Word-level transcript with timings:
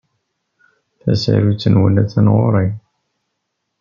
Tasarut-nwent 1.01 2.01
attan 2.01 2.27
ɣur-i. 2.35 2.67